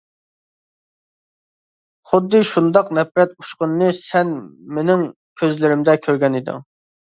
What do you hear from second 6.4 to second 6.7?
ئىدىڭ.